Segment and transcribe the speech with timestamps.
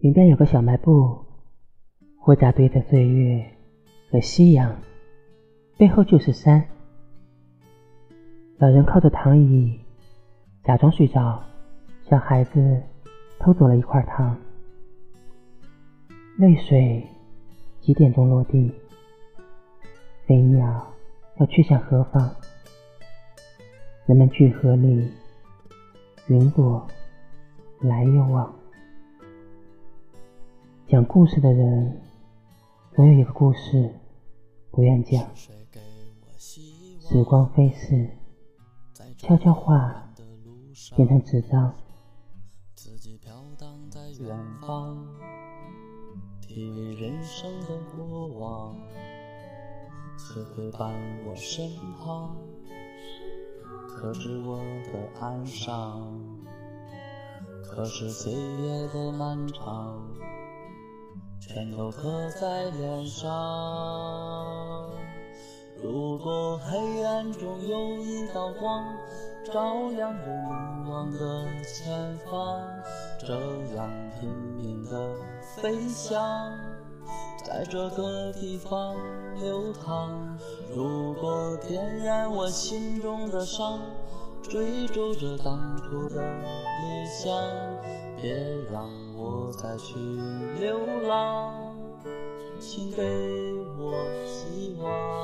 [0.00, 1.26] 云边有个小卖部，
[2.18, 3.44] 货架堆着岁月
[4.10, 4.74] 和夕阳，
[5.76, 6.64] 背后就是山。
[8.56, 9.78] 老人靠着躺椅，
[10.64, 11.44] 假装睡着，
[12.08, 12.82] 小孩子
[13.38, 14.34] 偷走了一块糖。
[16.38, 17.06] 泪水
[17.82, 18.72] 几点钟落地？
[20.24, 20.94] 飞鸟
[21.36, 22.34] 要去向何方？
[24.06, 25.10] 人们聚合里，
[26.28, 26.88] 云朵
[27.80, 28.50] 来又往。
[30.90, 32.02] 讲故事的人，
[32.96, 33.94] 总有一个故事
[34.72, 35.24] 不愿讲。
[36.36, 38.10] 时光飞逝，
[39.16, 40.12] 悄悄话
[40.96, 41.72] 变成纸张。
[44.18, 45.06] 远方
[46.40, 48.76] 体味人生的过往，
[50.18, 50.92] 此刻伴
[51.24, 52.36] 我身旁，
[53.86, 56.20] 可知我的哀伤，
[57.62, 60.04] 可是岁月的漫长，
[61.40, 63.28] 全都刻在脸上。
[65.82, 68.84] 如果黑暗中有一道光，
[69.50, 72.60] 照亮着迷茫的前方，
[73.18, 73.34] 这
[73.74, 75.16] 样拼命的。
[75.56, 76.52] 飞翔，
[77.44, 78.94] 在这个地方
[79.40, 80.38] 流淌。
[80.74, 83.80] 如果点燃我心中的伤，
[84.42, 87.32] 追逐着当初的理想，
[88.20, 88.34] 别
[89.62, 89.94] 再去
[90.58, 91.76] 流浪，
[92.58, 93.02] 请给
[93.78, 93.92] 我
[94.24, 95.19] 希望。